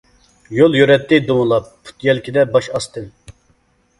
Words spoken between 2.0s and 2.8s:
يەلكىدە باش